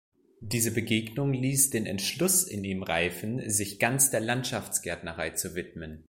[0.39, 5.99] Diese Begegnung ließ den Entschluss in ihm reifen, sich ganz der Landschaftsgärtnerei zu widmen.